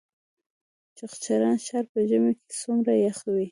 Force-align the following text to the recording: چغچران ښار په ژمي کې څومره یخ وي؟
چغچران 0.97 1.57
ښار 1.65 1.85
په 1.93 1.99
ژمي 2.09 2.33
کې 2.39 2.47
څومره 2.61 2.91
یخ 3.05 3.17
وي؟ 3.33 3.47